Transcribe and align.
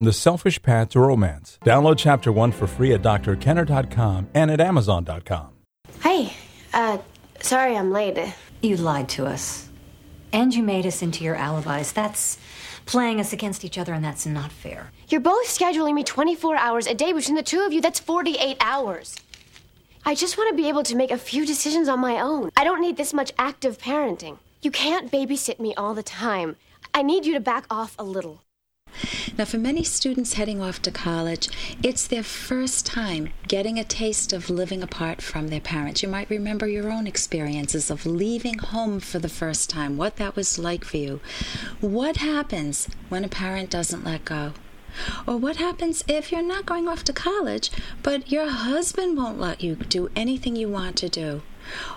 The 0.00 0.12
Selfish 0.12 0.62
Path 0.62 0.90
to 0.90 1.00
Romance. 1.00 1.58
Download 1.64 1.96
Chapter 1.98 2.30
1 2.30 2.52
for 2.52 2.68
free 2.68 2.92
at 2.94 3.02
drkenner.com 3.02 4.28
and 4.32 4.48
at 4.48 4.60
amazon.com. 4.60 5.48
Hey, 6.04 6.32
uh, 6.72 6.98
sorry 7.40 7.76
I'm 7.76 7.90
late. 7.90 8.16
You 8.62 8.76
lied 8.76 9.08
to 9.10 9.26
us. 9.26 9.68
And 10.32 10.54
you 10.54 10.62
made 10.62 10.86
us 10.86 11.02
into 11.02 11.24
your 11.24 11.34
alibis. 11.34 11.90
That's 11.90 12.38
playing 12.86 13.18
us 13.18 13.32
against 13.32 13.64
each 13.64 13.76
other, 13.76 13.92
and 13.92 14.04
that's 14.04 14.24
not 14.24 14.52
fair. 14.52 14.92
You're 15.08 15.20
both 15.20 15.46
scheduling 15.46 15.94
me 15.94 16.04
24 16.04 16.54
hours 16.56 16.86
a 16.86 16.94
day 16.94 17.12
between 17.12 17.34
the 17.34 17.42
two 17.42 17.62
of 17.62 17.72
you. 17.72 17.80
That's 17.80 17.98
48 17.98 18.56
hours. 18.60 19.16
I 20.06 20.14
just 20.14 20.38
want 20.38 20.50
to 20.50 20.56
be 20.56 20.68
able 20.68 20.84
to 20.84 20.94
make 20.94 21.10
a 21.10 21.18
few 21.18 21.44
decisions 21.44 21.88
on 21.88 21.98
my 21.98 22.20
own. 22.20 22.50
I 22.56 22.62
don't 22.62 22.80
need 22.80 22.96
this 22.96 23.12
much 23.12 23.32
active 23.36 23.78
parenting. 23.78 24.38
You 24.62 24.70
can't 24.70 25.10
babysit 25.10 25.58
me 25.58 25.74
all 25.74 25.94
the 25.94 26.04
time. 26.04 26.54
I 26.94 27.02
need 27.02 27.26
you 27.26 27.34
to 27.34 27.40
back 27.40 27.66
off 27.68 27.96
a 27.98 28.04
little. 28.04 28.42
Now, 29.38 29.44
for 29.44 29.58
many 29.58 29.84
students 29.84 30.32
heading 30.32 30.60
off 30.60 30.82
to 30.82 30.90
college, 30.90 31.48
it's 31.80 32.08
their 32.08 32.24
first 32.24 32.84
time 32.84 33.28
getting 33.46 33.78
a 33.78 33.84
taste 33.84 34.32
of 34.32 34.50
living 34.50 34.82
apart 34.82 35.22
from 35.22 35.46
their 35.46 35.60
parents. 35.60 36.02
You 36.02 36.08
might 36.08 36.28
remember 36.28 36.66
your 36.66 36.90
own 36.90 37.06
experiences 37.06 37.88
of 37.88 38.04
leaving 38.04 38.58
home 38.58 38.98
for 38.98 39.20
the 39.20 39.28
first 39.28 39.70
time, 39.70 39.96
what 39.96 40.16
that 40.16 40.34
was 40.34 40.58
like 40.58 40.82
for 40.82 40.96
you. 40.96 41.20
What 41.80 42.16
happens 42.16 42.88
when 43.10 43.22
a 43.22 43.28
parent 43.28 43.70
doesn't 43.70 44.04
let 44.04 44.24
go? 44.24 44.54
Or 45.24 45.36
what 45.36 45.56
happens 45.58 46.02
if 46.08 46.32
you're 46.32 46.42
not 46.42 46.66
going 46.66 46.88
off 46.88 47.04
to 47.04 47.12
college, 47.12 47.70
but 48.02 48.32
your 48.32 48.48
husband 48.48 49.16
won't 49.16 49.38
let 49.38 49.62
you 49.62 49.76
do 49.76 50.10
anything 50.16 50.56
you 50.56 50.68
want 50.68 50.96
to 50.96 51.08
do? 51.08 51.42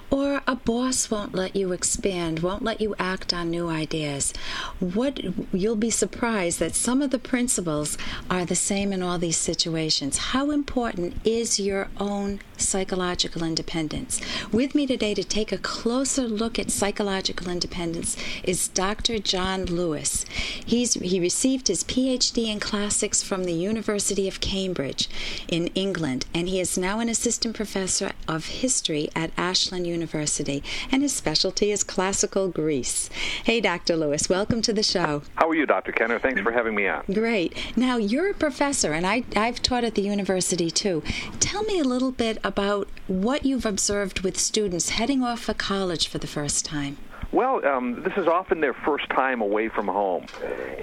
Or 0.10 0.42
a 0.46 0.56
boss 0.56 1.10
won't 1.10 1.34
let 1.34 1.56
you 1.56 1.72
expand, 1.72 2.40
won't 2.40 2.64
let 2.64 2.82
you 2.82 2.94
act 3.00 3.34
on 3.34 3.50
new 3.50 3.70
ideas. 3.70 4.34
What 4.80 5.22
you'll 5.54 5.78
be 5.78 5.90
surprised 5.90 6.60
that 6.60 6.76
some 6.76 7.02
of 7.02 7.12
the 7.12 7.20
principles 7.20 7.98
are 8.30 8.44
the 8.44 8.56
same 8.56 8.92
in 8.92 9.02
all 9.02 9.18
these 9.18 9.38
situations. 9.38 10.18
How 10.18 10.52
important 10.52 11.16
is 11.26 11.60
your 11.60 11.88
own 11.98 12.41
psychological 12.58 13.44
independence? 13.44 14.20
With 14.52 14.76
me 14.76 14.86
today 14.86 15.13
to 15.13 15.24
take 15.24 15.54
a 15.54 15.58
closer 15.58 16.24
look 16.24 16.60
at 16.60 16.72
psychological 16.72 17.50
independence 17.50 18.18
is 18.44 18.68
Dr. 18.68 19.18
John 19.20 19.66
Lewis. 19.66 20.26
He's 20.66 20.96
he 20.96 21.20
received 21.22 21.70
his 21.70 21.85
PhD 21.85 22.48
in 22.48 22.60
classics 22.60 23.24
from 23.24 23.46
the 23.46 23.54
University 23.54 24.28
of 24.28 24.41
Cambridge 24.41 25.10
in 25.48 25.68
England 25.68 26.26
and 26.34 26.50
he 26.50 26.60
is 26.60 26.78
now 26.78 27.00
an 27.00 27.08
assistant 27.08 27.56
professor 27.56 28.12
of 28.28 28.46
history 28.48 29.10
at 29.16 29.32
Ashland 29.62 29.85
University 29.85 30.63
and 30.91 31.04
his 31.04 31.13
specialty 31.13 31.70
is 31.70 31.84
classical 31.84 32.48
Greece. 32.48 33.12
Hey, 33.43 33.62
Dr. 33.62 33.95
Lewis, 33.95 34.27
welcome 34.27 34.59
to 34.63 34.73
the 34.73 34.81
show. 34.81 35.21
How 35.35 35.48
are 35.49 35.54
you, 35.54 35.67
Dr. 35.67 35.91
Kenner? 35.91 36.17
Thanks 36.17 36.41
for 36.41 36.51
having 36.51 36.73
me 36.73 36.87
on. 36.87 37.04
Great. 37.13 37.55
Now, 37.77 37.98
you're 37.98 38.32
a 38.32 38.34
professor, 38.34 38.91
and 38.93 39.05
I, 39.05 39.23
I've 39.35 39.62
taught 39.62 39.84
at 39.84 39.93
the 39.93 40.01
university 40.01 40.71
too. 40.71 41.04
Tell 41.39 41.62
me 41.62 41.77
a 41.77 41.84
little 41.84 42.12
bit 42.12 42.39
about 42.43 42.87
what 43.05 43.45
you've 43.45 43.67
observed 43.67 44.21
with 44.21 44.35
students 44.39 44.89
heading 44.89 45.21
off 45.21 45.41
for 45.41 45.54
college 45.54 46.07
for 46.07 46.17
the 46.17 46.26
first 46.26 46.65
time. 46.65 46.98
Well, 47.32 47.63
um, 47.63 48.01
this 48.01 48.13
is 48.17 48.27
often 48.27 48.62
their 48.62 48.73
first 48.73 49.09
time 49.12 49.41
away 49.41 49.70
from 49.70 49.87
home. 49.87 50.26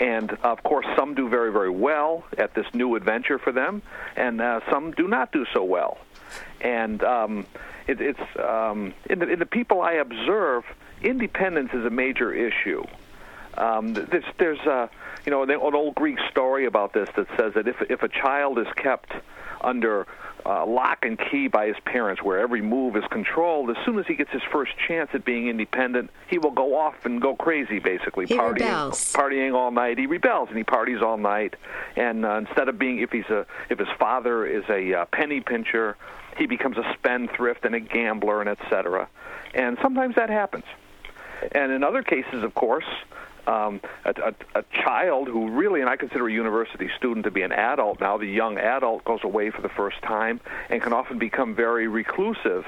And 0.00 0.30
of 0.44 0.62
course, 0.62 0.86
some 0.96 1.16
do 1.16 1.28
very, 1.28 1.50
very 1.50 1.68
well 1.68 2.24
at 2.38 2.54
this 2.54 2.66
new 2.74 2.94
adventure 2.94 3.40
for 3.40 3.50
them, 3.50 3.82
and 4.14 4.40
uh, 4.40 4.60
some 4.70 4.92
do 4.92 5.08
not 5.08 5.32
do 5.32 5.44
so 5.52 5.64
well. 5.64 5.98
And 6.60 7.02
um, 7.02 7.46
it, 7.88 8.00
it's 8.00 8.38
um, 8.38 8.94
in, 9.08 9.18
the, 9.18 9.28
in 9.28 9.38
the 9.38 9.46
people 9.46 9.80
I 9.80 9.94
observe, 9.94 10.64
independence 11.02 11.70
is 11.72 11.84
a 11.84 11.90
major 11.90 12.32
issue. 12.32 12.84
Um, 13.56 13.94
there's, 13.94 14.24
there's 14.38 14.60
a, 14.60 14.88
you 15.24 15.30
know, 15.30 15.42
an 15.42 15.50
old 15.74 15.94
Greek 15.96 16.18
story 16.30 16.66
about 16.66 16.92
this 16.92 17.08
that 17.16 17.26
says 17.36 17.54
that 17.54 17.66
if 17.66 17.82
if 17.90 18.02
a 18.02 18.08
child 18.08 18.58
is 18.58 18.68
kept 18.76 19.12
under 19.60 20.06
uh, 20.46 20.64
lock 20.64 21.04
and 21.04 21.18
key 21.18 21.48
by 21.48 21.66
his 21.66 21.76
parents, 21.84 22.22
where 22.22 22.38
every 22.38 22.62
move 22.62 22.96
is 22.96 23.04
controlled. 23.10 23.70
As 23.70 23.76
soon 23.84 23.98
as 23.98 24.06
he 24.06 24.14
gets 24.14 24.30
his 24.30 24.42
first 24.50 24.72
chance 24.86 25.10
at 25.12 25.24
being 25.24 25.48
independent, 25.48 26.10
he 26.28 26.38
will 26.38 26.52
go 26.52 26.76
off 26.76 27.04
and 27.04 27.20
go 27.20 27.34
crazy, 27.34 27.78
basically 27.78 28.26
he 28.26 28.36
partying, 28.36 28.60
rebels. 28.60 29.12
partying 29.12 29.54
all 29.54 29.70
night. 29.70 29.98
He 29.98 30.06
rebels 30.06 30.48
and 30.48 30.56
he 30.56 30.64
parties 30.64 31.02
all 31.02 31.18
night. 31.18 31.54
And 31.96 32.24
uh, 32.24 32.36
instead 32.36 32.68
of 32.68 32.78
being, 32.78 33.00
if 33.00 33.10
he's 33.10 33.26
a, 33.26 33.46
if 33.68 33.78
his 33.78 33.88
father 33.98 34.46
is 34.46 34.64
a 34.68 34.94
uh, 34.94 35.04
penny 35.06 35.40
pincher, 35.40 35.96
he 36.38 36.46
becomes 36.46 36.78
a 36.78 36.94
spendthrift 36.94 37.64
and 37.64 37.74
a 37.74 37.80
gambler 37.80 38.40
and 38.40 38.48
etc. 38.48 39.08
And 39.54 39.76
sometimes 39.82 40.14
that 40.14 40.30
happens. 40.30 40.64
And 41.52 41.72
in 41.72 41.84
other 41.84 42.02
cases, 42.02 42.42
of 42.42 42.54
course, 42.54 42.86
um, 43.46 43.80
a, 44.04 44.14
a, 44.54 44.60
a 44.60 44.64
child 44.72 45.28
who 45.28 45.50
really, 45.50 45.80
and 45.80 45.88
I 45.88 45.96
consider 45.96 46.28
a 46.28 46.32
university 46.32 46.90
student 46.96 47.24
to 47.24 47.30
be 47.30 47.42
an 47.42 47.52
adult 47.52 48.00
now, 48.00 48.18
the 48.18 48.26
young 48.26 48.58
adult 48.58 49.04
goes 49.04 49.20
away 49.24 49.50
for 49.50 49.62
the 49.62 49.68
first 49.68 50.00
time 50.02 50.40
and 50.68 50.82
can 50.82 50.92
often 50.92 51.18
become 51.18 51.54
very 51.54 51.88
reclusive 51.88 52.66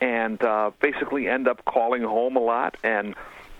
and 0.00 0.42
uh, 0.42 0.72
basically 0.80 1.28
end 1.28 1.46
up 1.46 1.64
calling 1.64 2.02
home 2.02 2.36
a 2.36 2.40
lot 2.40 2.76
and 2.82 3.14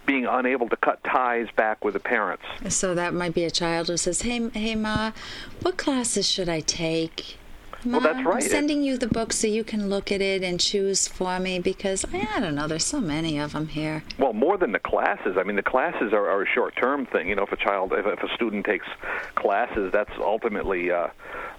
being 0.06 0.26
unable 0.26 0.68
to 0.68 0.76
cut 0.76 1.02
ties 1.04 1.46
back 1.54 1.84
with 1.84 1.94
the 1.94 2.00
parents. 2.00 2.42
So 2.68 2.94
that 2.94 3.14
might 3.14 3.34
be 3.34 3.44
a 3.44 3.50
child 3.50 3.86
who 3.86 3.96
says, 3.96 4.22
"Hey, 4.22 4.48
hey, 4.50 4.74
ma, 4.74 5.12
what 5.60 5.76
classes 5.76 6.28
should 6.28 6.48
I 6.48 6.60
take?" 6.60 7.38
Well, 7.84 8.00
that's 8.00 8.25
right. 8.25 8.43
I'm 8.43 8.48
sending 8.48 8.82
you 8.82 8.97
the 8.97 9.09
book 9.09 9.32
so 9.32 9.47
you 9.47 9.65
can 9.65 9.88
look 9.88 10.12
at 10.12 10.20
it 10.20 10.43
and 10.43 10.60
choose 10.60 11.09
for 11.09 11.38
me 11.38 11.59
because 11.59 12.04
I 12.12 12.41
don't 12.41 12.54
know. 12.54 12.66
There's 12.66 12.84
so 12.84 13.00
many 13.00 13.38
of 13.38 13.53
them 13.53 13.69
here. 13.69 14.03
Well, 14.19 14.32
more 14.32 14.56
than 14.56 14.72
the 14.72 14.78
classes. 14.78 15.37
I 15.38 15.43
mean, 15.43 15.56
the 15.56 15.62
classes 15.62 16.12
are, 16.12 16.28
are 16.28 16.42
a 16.42 16.47
short-term 16.47 17.06
thing. 17.06 17.28
You 17.28 17.37
know, 17.37 17.44
if 17.44 17.53
a 17.53 17.56
child, 17.56 17.92
if, 17.92 18.06
if 18.06 18.22
a 18.22 18.34
student 18.34 18.66
takes 18.66 18.87
classes, 19.34 19.91
that's 19.92 20.12
ultimately 20.19 20.91
uh, 20.91 21.09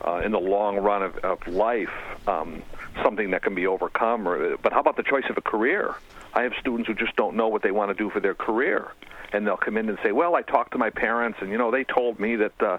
uh, 0.05 0.21
in 0.23 0.31
the 0.31 0.39
long 0.39 0.77
run 0.77 1.03
of, 1.03 1.17
of 1.17 1.47
life 1.47 1.89
um, 2.27 2.61
something 3.01 3.31
that 3.31 3.43
can 3.43 3.55
be 3.55 3.67
overcome. 3.67 4.27
Or, 4.27 4.57
but 4.57 4.73
how 4.73 4.79
about 4.79 4.97
the 4.97 5.03
choice 5.03 5.25
of 5.29 5.37
a 5.37 5.41
career? 5.41 5.95
I 6.33 6.43
have 6.43 6.53
students 6.59 6.87
who 6.87 6.95
just 6.95 7.15
don't 7.15 7.35
know 7.35 7.47
what 7.47 7.61
they 7.61 7.71
want 7.71 7.89
to 7.89 7.95
do 7.95 8.09
for 8.09 8.19
their 8.19 8.33
career 8.33 8.91
and 9.33 9.45
they'll 9.45 9.57
come 9.57 9.77
in 9.77 9.89
and 9.89 9.97
say, 10.03 10.11
"Well, 10.11 10.35
I 10.35 10.43
talked 10.43 10.71
to 10.73 10.77
my 10.77 10.89
parents, 10.89 11.39
and 11.41 11.49
you 11.49 11.57
know, 11.57 11.71
they 11.71 11.83
told 11.83 12.19
me 12.19 12.35
that 12.37 12.61
uh, 12.61 12.77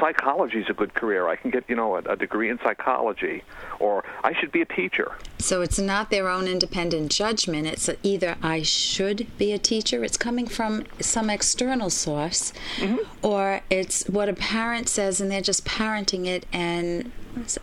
psychology 0.00 0.60
is 0.60 0.70
a 0.70 0.72
good 0.72 0.94
career. 0.94 1.28
I 1.28 1.36
can 1.36 1.50
get 1.50 1.64
you 1.68 1.74
know 1.74 1.96
a, 1.96 1.98
a 2.00 2.16
degree 2.16 2.48
in 2.48 2.58
psychology, 2.62 3.42
or 3.80 4.04
I 4.22 4.32
should 4.32 4.52
be 4.52 4.62
a 4.62 4.66
teacher." 4.66 5.12
So 5.38 5.60
it's 5.60 5.78
not 5.78 6.10
their 6.10 6.28
own 6.28 6.46
independent 6.46 7.10
judgment. 7.10 7.66
It's 7.66 7.90
either 8.02 8.36
I 8.42 8.62
should 8.62 9.26
be 9.36 9.52
a 9.52 9.58
teacher. 9.58 10.04
It's 10.04 10.16
coming 10.16 10.46
from 10.46 10.84
some 11.00 11.28
external 11.28 11.90
source, 11.90 12.52
mm-hmm. 12.76 12.98
or 13.26 13.60
it's 13.68 14.08
what 14.08 14.28
a 14.28 14.34
parent 14.34 14.88
says, 14.88 15.20
and 15.20 15.30
they're 15.30 15.40
just 15.40 15.64
parenting 15.64 16.26
it 16.26 16.46
and 16.52 17.10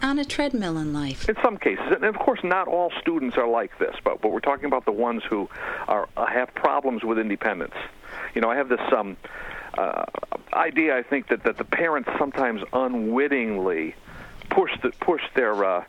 on 0.02 0.20
a 0.20 0.26
treadmill 0.26 0.78
in 0.78 0.94
life. 0.94 1.28
In 1.30 1.36
some 1.42 1.58
cases, 1.58 1.86
and 1.92 2.04
of 2.04 2.18
course, 2.20 2.40
not 2.44 2.68
all 2.68 2.92
students 3.02 3.38
are 3.38 3.48
like 3.48 3.78
this, 3.80 3.96
but 4.04 4.22
but 4.22 4.32
we're 4.32 4.40
talking 4.40 4.66
about 4.66 4.86
the 4.86 4.92
ones 4.92 5.24
who 5.30 5.50
are 5.88 6.08
have 6.16 6.54
problems 6.56 7.04
with 7.04 7.20
independence. 7.20 7.76
You 8.36 8.42
know, 8.42 8.50
I 8.50 8.56
have 8.56 8.70
this 8.70 8.82
um, 8.96 9.18
uh, 9.78 10.06
idea. 10.54 10.98
I 10.98 11.04
think 11.04 11.28
that 11.30 11.44
that 11.44 11.58
the 11.58 11.66
parents 11.66 12.10
sometimes 12.18 12.62
unwittingly 12.72 13.96
push 14.50 14.72
the, 14.82 14.92
push 14.92 15.22
their 15.36 15.64
uh, 15.64 15.84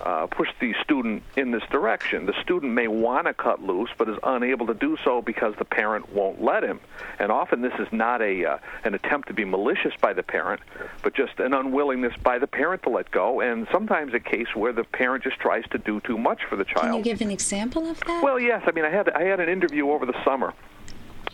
uh, 0.00 0.26
push 0.26 0.48
the 0.60 0.74
student 0.82 1.22
in 1.36 1.50
this 1.50 1.62
direction. 1.70 2.26
The 2.26 2.40
student 2.42 2.72
may 2.72 2.88
want 2.88 3.26
to 3.26 3.34
cut 3.34 3.62
loose, 3.62 3.90
but 3.96 4.08
is 4.08 4.18
unable 4.22 4.66
to 4.66 4.74
do 4.74 4.96
so 5.04 5.22
because 5.22 5.54
the 5.58 5.64
parent 5.64 6.12
won't 6.12 6.42
let 6.42 6.62
him. 6.62 6.80
And 7.18 7.32
often 7.32 7.62
this 7.62 7.72
is 7.78 7.88
not 7.92 8.22
a 8.22 8.44
uh, 8.44 8.58
an 8.84 8.94
attempt 8.94 9.28
to 9.28 9.34
be 9.34 9.44
malicious 9.44 9.92
by 10.00 10.12
the 10.12 10.22
parent, 10.22 10.60
but 11.02 11.14
just 11.14 11.38
an 11.40 11.52
unwillingness 11.52 12.14
by 12.22 12.38
the 12.38 12.46
parent 12.46 12.82
to 12.84 12.90
let 12.90 13.10
go. 13.10 13.40
And 13.40 13.66
sometimes 13.72 14.14
a 14.14 14.20
case 14.20 14.54
where 14.54 14.72
the 14.72 14.84
parent 14.84 15.24
just 15.24 15.38
tries 15.38 15.64
to 15.70 15.78
do 15.78 16.00
too 16.00 16.18
much 16.18 16.44
for 16.48 16.56
the 16.56 16.64
child. 16.64 16.86
Can 16.86 16.94
you 16.94 17.02
give 17.02 17.20
an 17.20 17.30
example 17.30 17.88
of 17.88 18.00
that? 18.00 18.22
Well, 18.22 18.38
yes. 18.38 18.62
I 18.66 18.72
mean, 18.72 18.84
I 18.84 18.90
had 18.90 19.08
I 19.10 19.24
had 19.24 19.40
an 19.40 19.48
interview 19.48 19.90
over 19.90 20.06
the 20.06 20.24
summer 20.24 20.54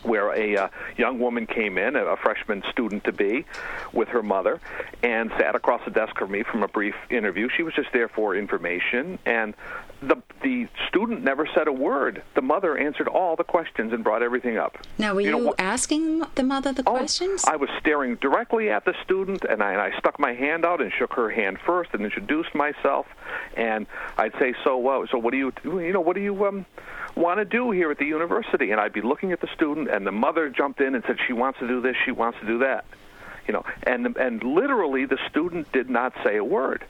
where 0.05 0.33
a 0.33 0.57
uh, 0.57 0.67
young 0.97 1.19
woman 1.19 1.47
came 1.47 1.77
in, 1.77 1.95
a, 1.95 2.15
freshman 2.17 2.63
student 2.71 3.03
to 3.03 3.11
be, 3.11 3.45
with 3.93 4.07
her 4.09 4.23
mother, 4.23 4.59
and 5.03 5.31
sat 5.37 5.55
across 5.55 5.81
the 5.85 5.91
desk 5.91 6.17
from 6.17 6.31
me 6.31 6.43
from 6.43 6.63
a 6.63 6.67
brief 6.67 6.95
interview. 7.09 7.49
She 7.55 7.63
was 7.63 7.73
just 7.73 7.91
there 7.93 8.07
for 8.07 8.35
information, 8.35 9.19
and 9.25 9.53
the 10.01 10.21
the 10.41 10.67
student 10.87 11.23
never 11.23 11.47
said 11.55 11.67
a 11.67 11.71
word. 11.71 12.21
The 12.35 12.41
mother 12.41 12.77
answered 12.77 13.07
all 13.07 13.35
the 13.35 13.43
questions 13.43 13.93
and 13.93 14.03
brought 14.03 14.21
everything 14.21 14.57
up. 14.57 14.77
Now, 14.97 15.15
were 15.15 15.21
you, 15.21 15.35
you 15.35 15.43
know, 15.45 15.55
asking 15.57 16.23
the 16.35 16.43
mother 16.43 16.71
the 16.71 16.83
oh, 16.85 16.97
questions? 16.97 17.43
I 17.45 17.55
was 17.55 17.69
staring 17.79 18.15
directly 18.15 18.69
at 18.69 18.85
the 18.85 18.93
student, 19.03 19.43
and 19.43 19.63
I, 19.63 19.71
and 19.71 19.81
I 19.81 19.97
stuck 19.97 20.19
my 20.19 20.33
hand 20.33 20.65
out 20.65 20.81
and 20.81 20.91
shook 20.91 21.13
her 21.13 21.29
hand 21.29 21.57
first, 21.65 21.91
and 21.93 22.03
introduced 22.03 22.53
myself. 22.53 23.07
And 23.57 23.87
I'd 24.17 24.33
say, 24.37 24.53
"So, 24.63 24.87
uh, 24.87 25.07
so 25.11 25.17
what 25.17 25.31
do 25.31 25.37
you, 25.37 25.53
you 25.63 25.93
know, 25.93 26.01
what 26.01 26.15
do 26.15 26.21
you 26.21 26.45
um, 26.45 26.65
want 27.15 27.39
to 27.39 27.45
do 27.45 27.71
here 27.71 27.91
at 27.91 27.97
the 27.97 28.05
university?" 28.05 28.71
And 28.71 28.79
I'd 28.79 28.93
be 28.93 29.01
looking 29.01 29.31
at 29.31 29.41
the 29.41 29.47
student, 29.47 29.89
and 29.89 30.05
the 30.05 30.11
mother 30.11 30.49
jumped 30.49 30.81
in 30.81 30.95
and 30.95 31.03
said, 31.05 31.17
"She 31.25 31.33
wants 31.33 31.59
to 31.59 31.67
do 31.67 31.81
this. 31.81 31.95
She 32.05 32.11
wants 32.11 32.39
to 32.39 32.45
do 32.45 32.59
that." 32.59 32.85
You 33.47 33.53
know, 33.53 33.65
and 33.83 34.15
and 34.17 34.43
literally, 34.43 35.05
the 35.05 35.19
student 35.29 35.71
did 35.71 35.89
not 35.89 36.13
say 36.23 36.37
a 36.37 36.43
word. 36.43 36.83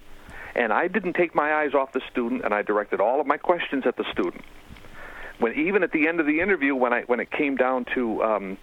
And 0.56 0.72
I 0.72 0.88
didn't 0.88 1.14
take 1.14 1.36
my 1.36 1.54
eyes 1.54 1.74
off 1.74 1.92
the 1.92 2.02
student, 2.10 2.46
and 2.46 2.54
I 2.54 2.62
directed 2.62 3.02
all 3.02 3.20
of 3.20 3.28
my 3.28 3.36
questions 3.36 3.86
at 3.86 3.98
the 3.98 4.06
student. 4.12 4.44
When 5.38 5.54
even 5.54 5.84
at 5.84 5.92
the 5.92 6.08
end 6.08 6.22
of 6.22 6.26
the 6.26 6.40
interview, 6.40 6.76
when 6.76 6.94
I 6.94 7.02
when 7.02 7.20
it 7.20 7.30
came 7.30 7.58
down 7.58 7.86
to 7.94 8.24
um, 8.24 8.58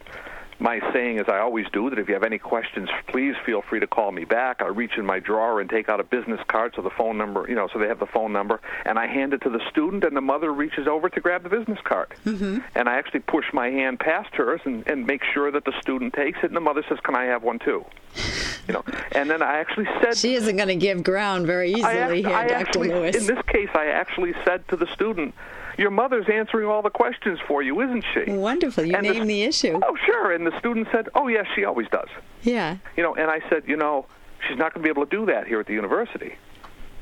my 0.62 0.80
saying, 0.92 1.18
as 1.18 1.28
I 1.28 1.38
always 1.38 1.66
do, 1.72 1.90
that 1.90 1.98
if 1.98 2.08
you 2.08 2.14
have 2.14 2.22
any 2.22 2.38
questions, 2.38 2.88
please 3.08 3.34
feel 3.44 3.62
free 3.62 3.80
to 3.80 3.86
call 3.86 4.12
me 4.12 4.24
back. 4.24 4.62
I 4.62 4.68
reach 4.68 4.92
in 4.96 5.04
my 5.04 5.18
drawer 5.18 5.60
and 5.60 5.68
take 5.68 5.88
out 5.88 5.98
a 5.98 6.04
business 6.04 6.40
card, 6.46 6.74
so 6.76 6.82
the 6.82 6.90
phone 6.90 7.18
number, 7.18 7.46
you 7.48 7.54
know, 7.54 7.68
so 7.72 7.78
they 7.78 7.88
have 7.88 7.98
the 7.98 8.06
phone 8.06 8.32
number, 8.32 8.60
and 8.86 8.98
I 8.98 9.08
hand 9.08 9.34
it 9.34 9.42
to 9.42 9.50
the 9.50 9.60
student, 9.68 10.04
and 10.04 10.16
the 10.16 10.20
mother 10.20 10.52
reaches 10.52 10.86
over 10.86 11.08
to 11.08 11.20
grab 11.20 11.42
the 11.42 11.48
business 11.48 11.80
card, 11.82 12.14
mm-hmm. 12.24 12.58
and 12.76 12.88
I 12.88 12.94
actually 12.96 13.20
push 13.20 13.46
my 13.52 13.70
hand 13.70 13.98
past 13.98 14.34
hers 14.34 14.60
and, 14.64 14.86
and 14.86 15.06
make 15.06 15.22
sure 15.34 15.50
that 15.50 15.64
the 15.64 15.72
student 15.80 16.14
takes 16.14 16.38
it, 16.38 16.46
and 16.46 16.56
the 16.56 16.60
mother 16.60 16.84
says, 16.88 16.98
"Can 17.02 17.16
I 17.16 17.24
have 17.24 17.42
one 17.42 17.58
too?" 17.58 17.84
You 18.68 18.74
know, 18.74 18.84
and 19.10 19.28
then 19.28 19.42
I 19.42 19.58
actually 19.58 19.88
said 20.00 20.16
she 20.16 20.34
isn't 20.34 20.54
going 20.54 20.68
to 20.68 20.76
give 20.76 21.02
ground 21.02 21.48
very 21.48 21.72
easily 21.72 21.84
I, 21.84 22.14
here, 22.14 22.28
I 22.28 22.46
Dr. 22.46 22.54
Actually, 22.54 22.88
Lewis. 22.90 23.16
In 23.16 23.26
this 23.26 23.44
case, 23.48 23.70
I 23.74 23.86
actually 23.86 24.34
said 24.44 24.68
to 24.68 24.76
the 24.76 24.86
student, 24.86 25.34
your 25.78 25.90
mother's 25.90 26.26
answering 26.32 26.66
all 26.68 26.82
the 26.82 26.90
questions 26.90 27.38
for 27.46 27.62
you, 27.62 27.80
isn't 27.80 28.04
she? 28.14 28.30
Wonderful. 28.32 28.84
You 28.84 28.94
and 28.96 29.02
named 29.06 29.22
the, 29.22 29.34
the, 29.34 29.42
issue. 29.42 29.80
Oh, 29.82 29.96
sure. 30.04 30.32
And 30.32 30.46
the 30.46 30.56
student 30.58 30.88
said, 30.92 31.08
oh, 31.14 31.28
yes, 31.28 31.46
she 31.54 31.64
always 31.64 31.88
does. 31.88 32.08
Yeah. 32.42 32.76
You 32.96 33.02
know, 33.02 33.14
and 33.14 33.30
I 33.30 33.40
said, 33.48 33.64
you 33.66 33.76
know, 33.76 34.06
she's 34.48 34.58
not 34.58 34.74
going 34.74 34.82
to 34.82 34.86
be 34.86 34.90
able 34.90 35.06
to 35.06 35.16
do 35.16 35.26
that 35.26 35.46
here 35.46 35.60
at 35.60 35.66
the 35.66 35.74
university. 35.74 36.34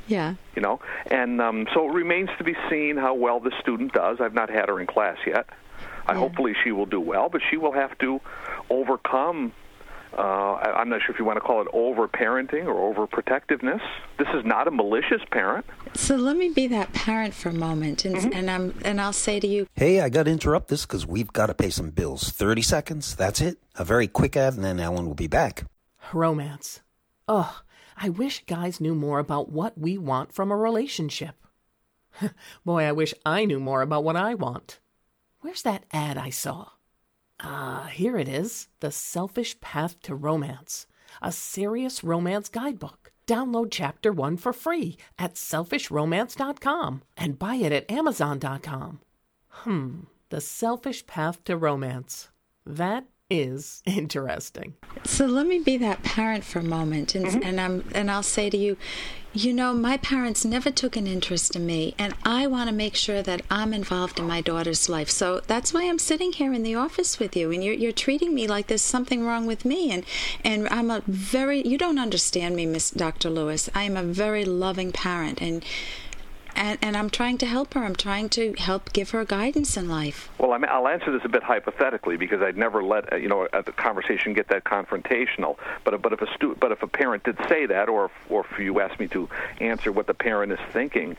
Yeah. 0.07 0.35
You 0.57 0.63
know, 0.63 0.81
and 1.07 1.41
um, 1.41 1.69
so 1.73 1.89
it 1.89 1.93
remains 1.93 2.31
to 2.39 2.45
be 2.45 2.57
seen 2.69 2.97
how 2.97 3.15
well 3.15 3.39
the 3.41 3.53
student 3.61 3.93
does. 3.93 4.19
I've 4.21 4.35
not 4.35 4.51
had 4.51 4.69
her 4.69 4.81
in 4.81 4.87
class 4.87 5.19
yet. 5.27 5.47
I 6.07 6.13
Yeah. 6.13 6.19
hopefully 6.19 6.55
she 6.65 6.73
will 6.73 6.87
do 6.87 7.01
well, 7.01 7.29
but 7.29 7.43
she 7.49 7.57
will 7.57 7.73
have 7.73 7.97
to 7.99 8.21
overcome. 8.69 9.53
Uh, 10.17 10.21
I- 10.55 10.81
I'm 10.81 10.89
not 10.89 11.01
sure 11.03 11.13
if 11.15 11.19
you 11.19 11.25
want 11.25 11.37
to 11.37 11.41
call 11.41 11.61
it 11.63 11.69
over 11.73 12.09
parenting 12.09 12.67
or 12.67 12.93
overprotectiveness. 12.95 13.81
This 14.19 14.29
is 14.35 14.45
not 14.45 14.67
a 14.67 14.71
malicious 14.71 15.23
parent. 15.31 15.65
So 15.95 16.17
let 16.17 16.37
me 16.37 16.49
be 16.51 16.67
that 16.69 16.93
parent 16.93 17.33
for 17.35 17.49
a 17.51 17.55
moment, 17.55 18.05
and 18.05 18.17
Mm-hmm. 18.17 18.33
and 18.33 18.51
I'm 18.51 18.75
and 18.85 19.01
I'll 19.01 19.13
say 19.13 19.39
to 19.41 19.47
you, 19.47 19.67
Hey, 19.75 20.01
I 20.01 20.09
got 20.09 20.25
to 20.25 20.31
interrupt 20.31 20.69
this 20.69 20.85
because 20.85 21.07
we've 21.07 21.33
got 21.33 21.47
to 21.47 21.55
pay 21.55 21.71
some 21.71 21.91
bills. 21.91 22.31
30 22.31 22.63
seconds, 22.63 23.15
that's 23.15 23.41
it. 23.41 23.59
A 23.77 23.85
very 23.85 24.09
quick 24.09 24.37
ad, 24.37 24.55
and 24.55 24.65
then 24.65 24.81
Ellen 24.81 25.07
will 25.07 25.15
be 25.15 25.29
back. 25.29 25.65
Romance. 26.13 26.81
Ugh, 27.29 27.55
I 27.97 28.09
wish 28.09 28.45
guys 28.47 28.81
knew 28.81 28.95
more 28.95 29.21
about 29.21 29.51
what 29.51 29.79
we 29.79 29.97
want 29.97 30.33
from 30.33 30.51
a 30.51 30.57
relationship. 30.57 31.37
Boy, 32.65 32.83
I 32.85 32.93
wish 32.93 33.15
I 33.25 33.45
knew 33.45 33.61
more 33.61 33.83
about 33.83 34.03
what 34.05 34.17
I 34.17 34.35
want. 34.35 34.81
Where's 35.41 35.63
that 35.63 35.85
ad 35.93 36.19
I 36.19 36.31
saw? 36.31 36.71
Ah, 37.43 37.89
here 37.93 38.19
it 38.19 38.29
is 38.29 38.69
The 38.81 38.91
Selfish 38.91 39.61
Path 39.61 40.01
to 40.03 40.15
Romance, 40.15 40.87
a 41.23 41.33
serious 41.33 42.05
romance 42.05 42.49
guidebook. 42.49 43.13
Download 43.27 43.69
chapter 43.71 44.13
one 44.13 44.37
for 44.37 44.53
free 44.53 44.97
at 45.19 45.35
selfishromance.com 45.35 47.03
and 47.17 47.39
buy 47.39 47.55
it 47.57 47.73
at 47.73 47.91
amazon.com. 47.91 49.01
Hmm, 49.49 50.01
The 50.31 50.41
Selfish 50.41 51.07
Path 51.07 51.45
to 51.45 51.57
Romance. 51.57 52.31
That 52.67 53.07
is 53.31 53.83
interesting. 53.87 54.75
so 55.05 55.25
let 55.27 55.47
me 55.47 55.59
be 55.61 55.77
that 55.79 56.03
parent 56.03 56.45
for 56.45 56.59
a 56.59 56.65
moment, 56.65 57.15
and 57.15 57.27
Mm-hmm. 57.27 57.43
and 57.43 57.61
I'm 57.61 57.85
and 57.95 58.11
I'll 58.11 58.23
say 58.25 58.51
to 58.51 58.57
you, 58.57 58.77
you 59.33 59.53
know, 59.53 59.73
my 59.73 59.97
parents 59.97 60.45
never 60.45 60.71
took 60.73 60.97
an 60.97 61.07
interest 61.07 61.55
in 61.55 61.65
me, 61.65 61.95
and 61.99 62.15
I 62.25 62.49
want 62.49 62.69
to 62.69 62.75
make 62.75 62.97
sure 62.97 63.23
that 63.23 63.43
I'm 63.49 63.73
involved 63.73 64.19
in 64.19 64.27
my 64.27 64.41
daughter's 64.41 64.89
life. 64.89 65.09
So 65.09 65.41
that's 65.47 65.73
why 65.73 65.85
I'm 65.89 66.01
sitting 66.01 66.33
here 66.33 66.53
in 66.53 66.65
the 66.65 66.75
office 66.75 67.21
with 67.21 67.37
you, 67.37 67.53
and 67.53 67.63
you're 67.63 67.75
you're 67.75 67.93
treating 67.93 68.35
me 68.35 68.49
like 68.49 68.67
there's 68.67 68.83
something 68.83 69.25
wrong 69.25 69.47
with 69.47 69.65
me, 69.65 69.91
and 69.93 70.05
and 70.45 70.69
I'm 70.69 70.91
a 70.91 71.03
very 71.07 71.67
you 71.67 71.79
don't 71.79 71.99
understand 72.01 72.57
me, 72.57 72.67
Miss 72.67 72.91
Dr. 72.91 73.31
Lewis. 73.31 73.71
I 73.75 73.85
am 73.85 73.97
a 73.97 74.03
very 74.03 74.45
loving 74.45 74.91
parent, 74.93 75.41
and. 75.41 75.65
And, 76.61 76.79
and 76.83 76.95
I'm 76.95 77.09
trying 77.09 77.39
to 77.39 77.47
help 77.47 77.73
her. 77.73 77.83
I'm 77.83 77.97
trying 77.97 78.29
to 78.31 78.53
help 78.59 78.93
give 78.93 79.11
her 79.11 79.25
guidance 79.25 79.79
in 79.79 79.89
life. 79.89 80.29
Well, 80.37 80.53
I 80.53 80.59
mean, 80.59 80.69
I'll 80.71 80.89
answer 80.89 81.11
this 81.11 81.25
a 81.25 81.29
bit 81.31 81.43
hypothetically 81.43 82.19
because 82.19 82.43
I'd 82.43 82.59
never 82.59 82.85
let 82.85 83.11
uh, 83.15 83.17
you 83.17 83.29
know 83.29 83.49
a, 83.51 83.63
the 83.63 83.73
conversation 83.73 84.35
get 84.35 84.49
that 84.49 84.65
confrontational. 84.65 85.57
But 85.85 86.03
but 86.03 86.13
if 86.13 86.21
a 86.21 86.31
stu- 86.35 86.59
but 86.61 86.71
if 86.71 86.83
a 86.83 86.87
parent 86.87 87.25
did 87.25 87.39
say 87.49 87.65
that, 87.65 87.89
or 87.89 88.05
if, 88.05 88.11
or 88.29 88.45
if 88.45 88.59
you 88.59 88.79
asked 88.81 89.01
me 89.01 89.09
to 89.09 89.27
answer 89.59 89.91
what 89.91 90.07
the 90.07 90.13
parent 90.13 90.53
is 90.53 90.59
thinking, 90.71 91.17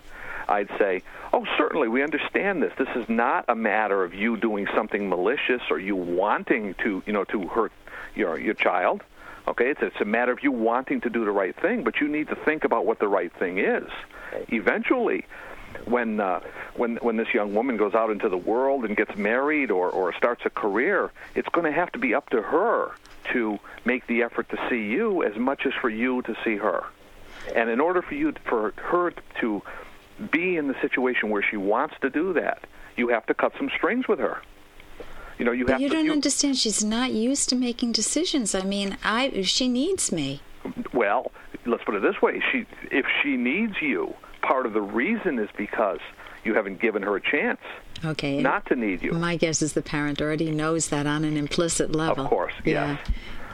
I'd 0.48 0.70
say, 0.78 1.02
oh, 1.34 1.48
certainly 1.58 1.88
we 1.88 2.04
understand 2.04 2.62
this. 2.62 2.74
This 2.78 2.96
is 2.96 3.10
not 3.10 3.46
a 3.48 3.56
matter 3.56 4.04
of 4.04 4.14
you 4.14 4.38
doing 4.38 4.68
something 4.76 5.10
malicious 5.10 5.64
or 5.72 5.80
you 5.80 5.96
wanting 5.96 6.76
to 6.84 7.02
you 7.08 7.14
know 7.14 7.24
to 7.24 7.48
hurt 7.48 7.72
your 8.14 8.38
your 8.40 8.54
child. 8.54 9.02
Okay, 9.48 9.70
it's 9.70 9.82
it's 9.82 10.00
a 10.00 10.06
matter 10.06 10.32
of 10.32 10.44
you 10.44 10.52
wanting 10.52 11.02
to 11.02 11.10
do 11.10 11.26
the 11.26 11.32
right 11.32 11.56
thing, 11.56 11.84
but 11.84 12.00
you 12.00 12.08
need 12.08 12.28
to 12.28 12.36
think 12.36 12.64
about 12.64 12.86
what 12.86 13.00
the 13.00 13.08
right 13.08 13.34
thing 13.34 13.58
is. 13.58 13.90
Eventually, 14.50 15.26
when 15.86 16.20
uh, 16.20 16.42
when 16.76 16.98
when 16.98 17.18
this 17.18 17.34
young 17.34 17.54
woman 17.54 17.78
goes 17.78 17.94
out 17.94 18.12
into 18.12 18.30
the 18.30 18.38
world 18.38 18.86
and 18.86 18.96
gets 18.96 19.16
married 19.16 19.72
or 19.72 19.90
or 19.90 20.14
starts 20.14 20.44
a 20.46 20.50
career, 20.50 21.12
it's 21.36 21.50
going 21.50 21.66
to 21.66 21.72
have 21.72 21.92
to 21.94 22.00
be 22.00 22.14
up 22.14 22.30
to 22.30 22.42
her 22.42 22.92
to 23.34 23.60
make 23.86 24.06
the 24.08 24.24
effort 24.24 24.50
to 24.50 24.58
see 24.70 24.84
you 24.84 25.24
as 25.24 25.36
much 25.38 25.66
as 25.66 25.74
for 25.74 25.90
you 25.90 26.22
to 26.24 26.36
see 26.44 26.58
her. 26.58 26.84
And 27.56 27.70
in 27.70 27.80
order 27.80 28.02
for 28.02 28.14
you 28.14 28.34
for 28.46 28.74
her 28.78 29.14
to 29.40 29.62
be 30.32 30.58
in 30.58 30.68
the 30.68 30.76
situation 30.82 31.30
where 31.30 31.42
she 31.42 31.58
wants 31.58 31.96
to 32.02 32.10
do 32.10 32.34
that, 32.34 32.66
you 32.96 33.08
have 33.10 33.26
to 33.26 33.34
cut 33.34 33.54
some 33.58 33.70
strings 33.76 34.08
with 34.08 34.20
her. 34.20 34.42
You 35.42 35.46
know, 35.46 35.54
you 35.54 35.66
But 35.66 35.72
have 35.72 35.82
you 35.82 35.90
to. 35.90 35.96
don't 35.96 36.06
you- 36.06 36.12
understand. 36.12 36.56
She's 36.56 36.84
not 36.84 37.14
used 37.14 37.50
to 37.50 37.56
making 37.56 37.94
decisions. 37.94 38.54
I 38.54 38.62
mean, 38.62 38.96
I 39.04 39.42
she 39.42 39.68
needs 39.68 40.12
me. 40.12 40.40
Well, 40.94 41.32
let's 41.66 41.84
put 41.84 41.96
it 41.96 42.04
this 42.04 42.22
way: 42.22 42.44
she, 42.52 42.68
if 42.92 43.08
she 43.24 43.38
needs 43.38 43.74
you, 43.82 44.14
part 44.44 44.68
of 44.68 44.74
the 44.74 44.82
reason 44.84 45.40
is 45.40 45.50
because 45.58 45.98
you 46.46 46.54
haven't 46.54 46.80
given 46.80 47.02
her 47.02 47.16
a 47.16 47.22
chance 47.22 47.60
Okay. 48.06 48.40
not 48.40 48.68
to 48.68 48.76
need 48.76 49.02
you. 49.02 49.14
My 49.14 49.36
guess 49.36 49.64
is 49.64 49.74
the 49.74 49.82
parent 49.82 50.22
already 50.22 50.52
knows 50.52 50.90
that 50.90 51.08
on 51.08 51.24
an 51.26 51.38
implicit 51.38 51.96
level. 51.96 52.24
Of 52.24 52.30
course, 52.30 52.54
Yeah. 52.64 52.98
yes. 53.00 53.08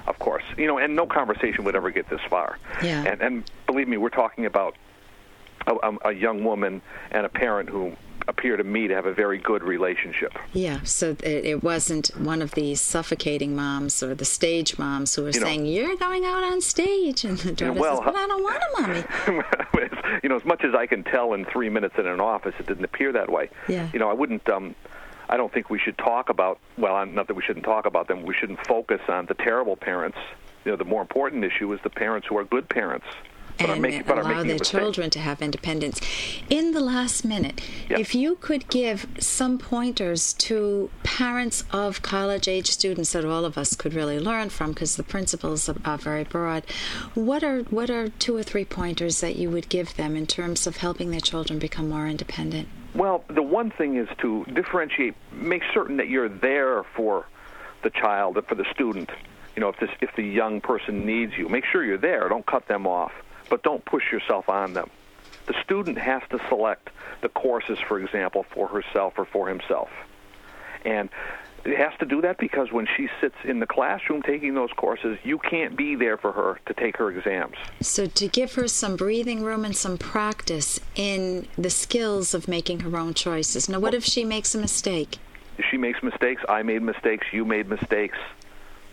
Of 0.07 0.19
course. 0.19 0.43
You 0.57 0.67
know, 0.67 0.77
and 0.79 0.93
no 0.93 1.05
conversation 1.05 1.63
would 1.63 1.75
ever 1.77 1.89
get 1.91 2.09
this 2.09 2.21
far. 2.29 2.57
Yeah. 2.83 3.03
And, 3.05 3.21
and 3.21 3.51
believe 3.65 3.87
me, 3.87 3.95
we're 3.95 4.09
talking 4.09 4.45
about 4.45 4.75
a, 5.67 5.73
a, 5.73 5.97
a 6.09 6.11
young 6.13 6.43
woman 6.43 6.81
and 7.11 7.25
a 7.25 7.29
parent 7.29 7.69
who 7.69 7.95
appear 8.29 8.57
to 8.57 8.63
me 8.63 8.87
to 8.89 8.93
have 8.93 9.05
a 9.05 9.13
very 9.13 9.37
good 9.37 9.63
relationship. 9.63 10.33
Yeah. 10.51 10.81
So 10.83 11.11
it, 11.23 11.45
it 11.45 11.63
wasn't 11.63 12.07
one 12.17 12.41
of 12.41 12.51
these 12.51 12.81
suffocating 12.81 13.55
moms 13.55 14.03
or 14.03 14.13
the 14.15 14.25
stage 14.25 14.77
moms 14.77 15.15
who 15.15 15.25
are 15.25 15.29
You 15.29 15.39
know- 15.39 15.45
saying, 15.45 15.65
"You're 15.65 15.95
going 15.95 16.25
out 16.25 16.43
on 16.43 16.59
stage," 16.59 17.23
and 17.23 17.37
the 17.37 17.53
daughter 17.53 17.79
well, 17.79 17.97
says, 17.97 18.05
"But 18.05 18.15
I 18.15 18.27
don't 18.27 18.43
want 18.43 18.61
to, 18.61 18.81
mommy." 18.81 20.19
you 20.23 20.29
know, 20.29 20.35
as 20.35 20.45
much 20.45 20.63
as 20.63 20.75
I 20.75 20.87
can 20.87 21.03
tell 21.03 21.33
in 21.33 21.45
three 21.45 21.69
minutes 21.69 21.95
in 21.97 22.05
an 22.05 22.19
office, 22.19 22.53
it 22.59 22.65
didn't 22.65 22.83
appear 22.83 23.13
that 23.13 23.29
way. 23.29 23.49
Yeah. 23.69 23.87
You 23.93 23.99
know, 23.99 24.09
I 24.09 24.13
wouldn't. 24.13 24.47
Um, 24.49 24.75
I 25.29 25.35
don't 25.37 25.51
think 25.53 25.69
we 25.69 25.79
should 25.79 25.97
talk 25.97 26.29
about. 26.29 26.59
Well, 26.77 27.05
not 27.05 27.27
that 27.27 27.35
we 27.35 27.43
shouldn't 27.43 27.65
talk 27.65 27.85
about 27.85 28.07
them. 28.07 28.23
We 28.23 28.33
shouldn't 28.33 28.65
focus 28.67 29.01
on 29.07 29.25
the 29.27 29.33
terrible 29.35 29.75
parents. 29.77 30.17
You 30.65 30.71
know, 30.71 30.77
the 30.77 30.85
more 30.85 31.01
important 31.01 31.45
issue 31.45 31.71
is 31.73 31.79
the 31.83 31.89
parents 31.89 32.27
who 32.27 32.37
are 32.37 32.43
good 32.43 32.67
parents, 32.67 33.05
but 33.57 33.69
and 33.69 33.81
making, 33.81 34.09
allow 34.09 34.43
their 34.43 34.59
children 34.59 35.09
to 35.09 35.19
have 35.19 35.41
independence. 35.41 35.99
In 36.49 36.71
the 36.71 36.79
last 36.79 37.25
minute, 37.25 37.61
Yeah. 37.89 37.99
if 37.99 38.13
you 38.13 38.35
could 38.35 38.69
give 38.69 39.07
some 39.19 39.57
pointers 39.57 40.33
to 40.33 40.89
parents 41.03 41.63
of 41.71 42.01
college 42.01 42.47
age 42.47 42.69
students 42.71 43.13
that 43.13 43.25
all 43.25 43.45
of 43.45 43.57
us 43.57 43.75
could 43.75 43.93
really 43.93 44.19
learn 44.19 44.49
from, 44.49 44.71
because 44.71 44.95
the 44.95 45.03
principles 45.03 45.67
are, 45.69 45.75
are 45.85 45.97
very 45.97 46.23
broad, 46.23 46.63
what 47.15 47.43
are 47.43 47.61
what 47.69 47.89
are 47.89 48.09
two 48.09 48.35
or 48.35 48.43
three 48.43 48.65
pointers 48.65 49.21
that 49.21 49.35
you 49.35 49.49
would 49.49 49.69
give 49.69 49.95
them 49.95 50.15
in 50.15 50.27
terms 50.27 50.67
of 50.67 50.77
helping 50.77 51.11
their 51.11 51.19
children 51.19 51.59
become 51.59 51.89
more 51.89 52.07
independent? 52.07 52.67
Well, 52.93 53.23
the 53.27 53.43
one 53.43 53.69
thing 53.71 53.97
is 53.97 54.07
to 54.19 54.45
differentiate, 54.45 55.13
make 55.31 55.61
certain 55.73 55.97
that 55.97 56.07
you're 56.09 56.29
there 56.29 56.83
for 56.95 57.25
the 57.83 57.89
child, 57.91 58.43
for 58.47 58.55
the 58.55 58.65
student. 58.73 59.09
You 59.55 59.61
know, 59.61 59.69
if 59.69 59.79
this, 59.79 59.89
if 60.01 60.15
the 60.15 60.23
young 60.23 60.61
person 60.61 61.05
needs 61.05 61.33
you, 61.37 61.47
make 61.49 61.65
sure 61.65 61.83
you're 61.83 61.97
there. 61.97 62.27
Don't 62.29 62.45
cut 62.45 62.67
them 62.67 62.87
off, 62.87 63.11
but 63.49 63.63
don't 63.63 63.83
push 63.85 64.11
yourself 64.11 64.49
on 64.49 64.73
them. 64.73 64.89
The 65.47 65.55
student 65.63 65.97
has 65.97 66.21
to 66.29 66.39
select 66.49 66.89
the 67.21 67.29
courses, 67.29 67.79
for 67.87 67.99
example, 67.99 68.45
for 68.51 68.67
herself 68.67 69.13
or 69.17 69.25
for 69.25 69.47
himself, 69.47 69.89
and 70.85 71.09
it 71.65 71.77
has 71.77 71.91
to 71.99 72.05
do 72.05 72.21
that 72.21 72.37
because 72.37 72.71
when 72.71 72.87
she 72.95 73.09
sits 73.19 73.35
in 73.43 73.59
the 73.59 73.65
classroom 73.65 74.21
taking 74.21 74.53
those 74.53 74.71
courses, 74.77 75.17
you 75.23 75.37
can't 75.37 75.75
be 75.75 75.95
there 75.95 76.17
for 76.17 76.31
her 76.31 76.59
to 76.65 76.73
take 76.73 76.95
her 76.97 77.09
exams. 77.09 77.55
So 77.81 78.05
to 78.05 78.27
give 78.27 78.53
her 78.53 78.67
some 78.67 78.95
breathing 78.95 79.43
room 79.43 79.65
and 79.65 79.75
some 79.75 79.97
practice 79.97 80.79
in 80.95 81.47
the 81.57 81.69
skills 81.69 82.33
of 82.33 82.47
making 82.47 82.81
her 82.81 82.97
own 82.97 83.13
choices. 83.13 83.67
Now, 83.67 83.79
what 83.79 83.93
if 83.93 84.05
she 84.05 84.23
makes 84.23 84.55
a 84.55 84.59
mistake? 84.59 85.17
she 85.69 85.77
makes 85.77 86.01
mistakes. 86.03 86.43
I 86.47 86.63
made 86.63 86.81
mistakes. 86.81 87.27
You 87.31 87.45
made 87.45 87.69
mistakes. 87.69 88.17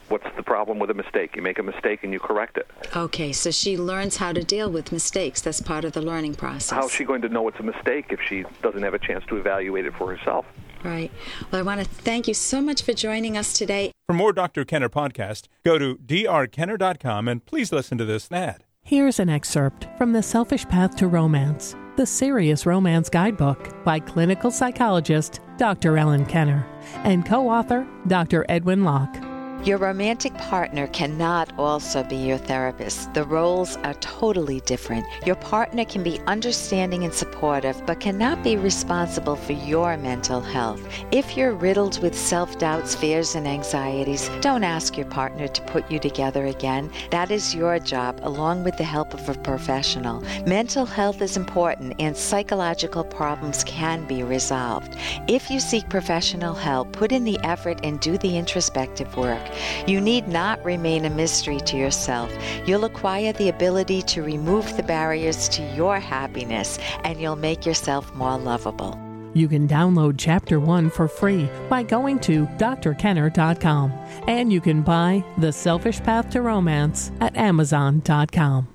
What's 0.08 0.26
the 0.37 0.42
problem 0.42 0.78
with 0.78 0.90
a 0.90 0.94
mistake? 0.94 1.34
You 1.37 1.42
make 1.42 1.58
a 1.58 1.62
mistake 1.62 2.00
and 2.02 2.12
you 2.12 2.20
correct 2.20 2.58
it. 2.58 2.68
Okay, 2.94 3.32
so 3.32 3.50
she 3.50 3.78
learns 3.78 4.16
how 4.16 4.32
to 4.32 4.42
deal 4.44 4.70
with 4.70 4.92
mistakes. 4.92 5.40
That's 5.40 5.61
part 5.61 5.84
of 5.84 5.92
the 5.92 6.02
learning 6.02 6.34
process. 6.34 6.70
How 6.70 6.87
is 6.87 6.92
she 6.92 7.04
going 7.04 7.23
to 7.23 7.28
know 7.28 7.49
it's 7.49 7.58
a 7.58 7.62
mistake 7.62 8.06
if 8.11 8.20
she 8.20 8.44
doesn't 8.62 8.82
have 8.82 8.94
a 8.94 8.99
chance 8.99 9.25
to 9.28 9.37
evaluate 9.37 9.87
it 9.87 9.94
for 9.94 10.14
herself? 10.14 10.44
Right. 10.84 11.11
Well, 11.50 11.61
I 11.61 11.62
want 11.62 11.80
to 11.80 11.87
thank 11.87 12.28
you 12.28 12.34
so 12.34 12.61
much 12.61 12.82
for 12.82 12.92
joining 12.92 13.38
us 13.38 13.54
today. 13.54 13.90
For 14.06 14.12
more 14.12 14.34
Dr. 14.34 14.66
Kenner 14.66 14.90
podcast, 14.90 15.49
go 15.64 15.78
to 15.78 15.96
drkenner.com 15.96 17.26
and 17.26 17.44
please 17.46 17.73
listen 17.73 17.96
to 17.99 18.04
this 18.04 18.30
ad. 18.30 18.64
Here's 18.82 19.18
an 19.18 19.30
excerpt 19.30 19.88
from 19.96 20.12
The 20.12 20.23
Selfish 20.23 20.68
Path 20.68 20.94
to 20.96 21.08
Romance, 21.08 21.75
the 21.96 22.04
Serious 22.04 22.66
Romance 22.66 23.08
Guidebook 23.08 23.82
by 23.82 23.99
clinical 23.99 24.50
psychologist 24.50 25.40
Dr. 25.56 25.96
Ellen 25.96 26.26
Kenner 26.26 26.66
and 27.04 27.25
co 27.25 27.49
author 27.49 27.87
Dr. 28.06 28.44
Edwin 28.50 28.84
Locke. 28.84 29.33
Your 29.64 29.78
romantic 29.78 30.35
partner 30.35 30.88
cannot 30.88 31.50
also 31.59 32.02
be 32.02 32.16
your 32.16 32.37
therapist. 32.37 33.14
The 33.14 33.25
roles 33.25 33.78
are 33.78 33.94
totally 33.94 34.61
different. 34.61 35.06
Your 35.25 35.37
partner 35.37 35.87
can 35.87 36.02
be 36.02 36.21
understanding 36.26 37.04
and 37.04 37.14
supportive, 37.14 37.80
but 37.87 37.99
cannot 37.99 38.42
be 38.44 38.59
responsible 38.59 39.37
for 39.37 39.52
your 39.52 39.97
mental 39.97 40.42
health. 40.42 40.83
If 41.12 41.35
you're 41.35 41.54
riddled 41.54 42.02
with 42.02 42.14
self 42.14 42.59
doubts, 42.59 42.94
fears, 42.94 43.37
and 43.37 43.49
anxieties, 43.49 44.28
don't 44.42 44.64
ask 44.64 44.99
your 44.99 45.06
partner 45.06 45.49
to 45.49 45.62
put 45.62 45.90
you 45.90 45.99
together 45.99 46.44
again. 46.44 46.92
That 47.11 47.30
is 47.30 47.54
your 47.54 47.78
job, 47.78 48.21
along 48.23 48.64
with 48.64 48.76
the 48.76 48.85
help 48.85 49.14
of 49.14 49.26
a 49.30 49.35
professional. 49.40 50.21
Mental 50.47 50.85
health 50.85 51.23
is 51.23 51.38
important, 51.38 51.94
and 51.99 52.14
psychological 52.14 53.02
problems 53.02 53.64
can 53.64 54.06
be 54.06 54.25
resolved. 54.25 54.94
If 55.26 55.50
you 55.50 55.59
seek 55.59 55.88
professional 55.88 56.52
help, 56.52 56.92
put 56.92 57.12
in 57.12 57.25
the 57.25 57.38
effort 57.44 57.80
and 57.83 57.99
do 58.00 58.18
the 58.18 58.37
introspective 58.37 59.16
work. 59.16 59.53
You 59.87 60.00
need 60.00 60.28
not 60.28 60.64
remain 60.64 61.04
a 61.04 61.11
mystery 61.11 61.61
to 61.61 61.76
yourself. 61.76 62.32
You'll 62.66 62.84
acquire 62.84 63.32
the 63.32 63.49
ability 63.49 64.02
to 64.02 64.23
remove 64.23 64.76
the 64.76 64.82
barriers 64.82 65.49
to 65.50 65.62
your 65.75 66.00
happiness 66.00 66.78
and 67.04 67.20
you'll 67.20 67.37
make 67.37 67.66
yourself 67.66 68.14
more 68.14 68.38
lovable. 68.38 68.99
You 69.34 69.49
can 69.49 69.66
download 69.66 70.14
Chapter 70.16 70.61
1 70.61 70.90
for 70.90 71.08
free 71.08 71.49
by 71.68 71.82
going 71.82 72.20
to 72.20 72.46
drkenner.com. 72.46 73.92
And 74.28 74.52
you 74.52 74.61
can 74.61 74.82
buy 74.82 75.25
The 75.38 75.52
Selfish 75.52 76.00
Path 76.00 76.30
to 76.30 76.40
Romance 76.40 77.11
at 77.20 77.37
amazon.com. 77.37 78.68